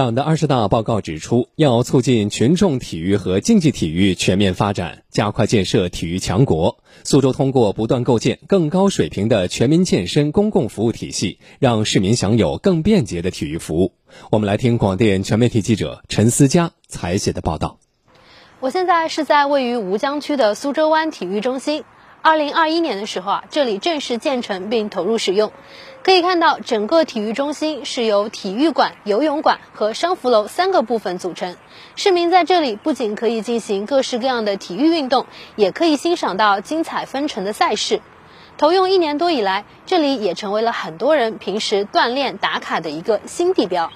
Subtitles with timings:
[0.00, 6.78] 党的二十大报告指出，要促进群众体育和竞技体育全面发展，加快建设体育强国。
[7.04, 13.92] 苏州通过不断构建更高水平的全民健身公共服务体系，让市民享有更便捷的体育服务。
[14.30, 17.78] 我们来听广电全媒体记者陈思佳采写的报道。
[18.60, 21.84] 我现在是在位于吴江区的苏州湾体育中心。
[22.22, 25.52] 二零二一年的时候啊，这里正式建成并投入使用。
[26.02, 31.56] 可以看到，整个体育中心是由体育馆、游泳馆和商服楼三个部分组成。
[31.96, 35.26] 市民在这里不仅可以进行各式各样的体育运动，
[35.56, 38.02] 也可以欣赏到精彩纷呈的赛事。
[38.58, 43.90] 投用一年多以来，这里也成为了很多人平时锻炼打卡的一个新地标。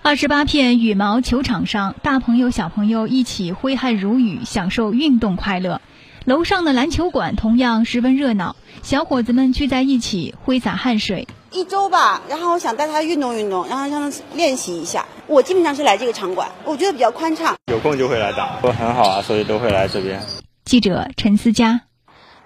[0.00, 5.82] 二十八片羽毛球场上，大朋友小朋友一起挥汗如雨，享受运动快乐。
[6.26, 11.28] 楼上的篮球馆同样十分热闹，小伙子们聚在一起挥洒汗水。
[11.52, 15.06] 一周吧，然后我想带他运动运动，然后让他练习一下。
[15.28, 17.54] 我基本上是来这个场馆，我觉得比较宽敞。
[17.70, 20.20] 有空就会来打，都很好啊，所以都会来这边。
[20.64, 21.82] 记者陈思佳。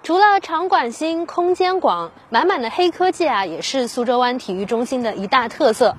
[0.03, 5.95] 除了场馆新、空间广，满满的黑科技啊，也是苏州湾体育中心的一大特色。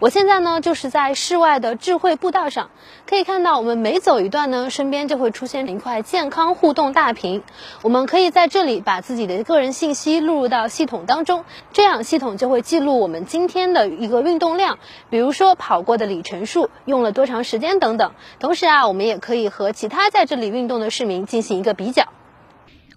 [0.00, 2.70] 我现在呢，就是在室外的智慧步道上，
[3.08, 7.44] 可以看到我们每走一段呢，身边就会出现一块健康互动大屏。
[7.82, 18.10] 我们可以在这里把自己的个人信息录入到系统当中，这样系统就会记录我们今天的一个运动量，比如说跑过的里程数、用了多长时间等等。
[18.40, 22.08] 同时啊，我们也可以和其他在这里运动的市民进行一个比较。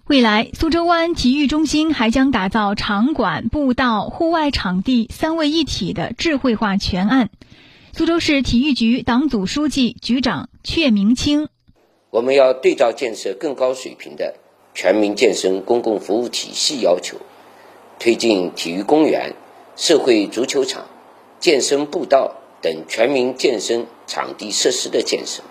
[0.08, 7.28] 未来，苏州湾体育中心还将打造场馆、步道、户外场地三位一体的智慧化全案。
[7.92, 11.48] 苏州市体育局党组书记、局长阙明清：
[12.08, 14.36] 我们要对照建设更高水平的
[14.72, 17.18] 全民健身公共服务体系要求，
[17.98, 19.34] 推进体育公园、
[19.76, 20.86] 社会足球场、
[21.38, 25.42] 健身步道等全民健身场地设施的建设，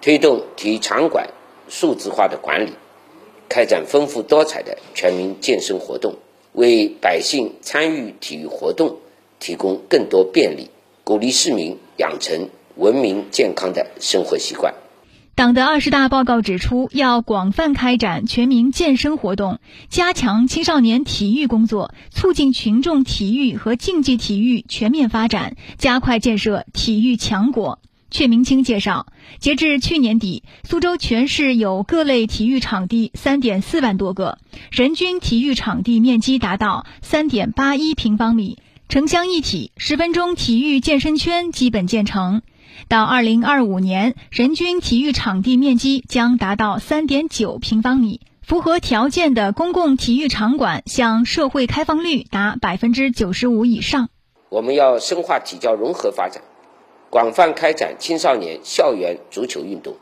[0.00, 1.28] 推动体育场馆
[1.68, 2.72] 数字化的管理。
[3.56, 6.16] 开展丰富多彩的全民健身活动，
[6.52, 8.98] 为百姓参与体育活动
[9.40, 10.68] 提供更多便利，
[11.04, 14.74] 鼓励市民养成文明健康的生活习惯。
[15.34, 27.78] 党的二十大报告指出，要广泛开展全民健身活动，加强青少年体育工作，促进群众体育和竞技体育全面发展，加快建设体育强国。
[28.10, 29.06] 阙明清介绍，
[29.38, 34.38] 截至去年底，苏州全市有各类体育场地三点四万多个，
[34.70, 38.58] 人均体育场地面积达到三点八一平方米，
[38.88, 42.42] 城乡一体，十分钟体育健身圈基本建成。
[42.88, 54.08] 到二零二五年，人均体育场地面积将达到三点九平方米，符合条件的公共体育场馆向社会开放率达百分之九十五以上。
[54.48, 56.42] 我们要深化体教融合发展。
[57.16, 59.96] 广泛开展青少年校园足球运动，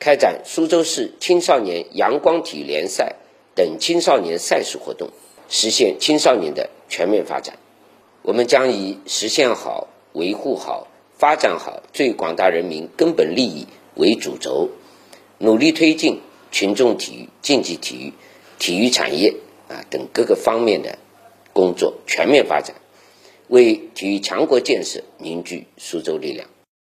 [0.00, 3.14] 开展苏州市青少年阳光体育联赛
[3.54, 5.10] 等青少年赛事活动，
[5.48, 7.56] 实现青少年的全面发展。
[8.22, 14.70] 我们将以实现好、维护好、发展好最广大人民根本利益为主轴，
[15.38, 18.12] 努力推进群众体育、竞技体育、
[18.58, 19.36] 体育产业
[19.68, 20.98] 啊等各个方面的
[21.52, 22.74] 工作全面发展，
[23.46, 26.48] 为体育强国建设凝聚苏州力量。